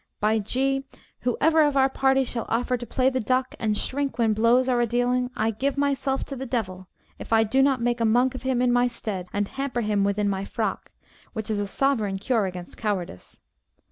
By 0.19 0.39
G, 0.39 0.83
whoever 1.19 1.61
of 1.61 1.77
our 1.77 1.87
party 1.87 2.23
shall 2.23 2.47
offer 2.49 2.75
to 2.75 2.87
play 2.87 3.11
the 3.11 3.19
duck, 3.19 3.53
and 3.59 3.77
shrink 3.77 4.17
when 4.17 4.33
blows 4.33 4.67
are 4.67 4.81
a 4.81 4.87
dealing, 4.87 5.29
I 5.35 5.51
give 5.51 5.77
myself 5.77 6.25
to 6.25 6.35
the 6.35 6.47
devil, 6.47 6.87
if 7.19 7.31
I 7.31 7.43
do 7.43 7.61
not 7.61 7.83
make 7.83 8.01
a 8.01 8.03
monk 8.05 8.33
of 8.33 8.41
him 8.41 8.63
in 8.63 8.71
my 8.73 8.87
stead, 8.87 9.27
and 9.31 9.47
hamper 9.47 9.81
him 9.81 10.03
within 10.03 10.27
my 10.27 10.43
frock, 10.43 10.91
which 11.33 11.51
is 11.51 11.59
a 11.59 11.67
sovereign 11.67 12.17
cure 12.17 12.47
against 12.47 12.77
cowardice. 12.77 13.41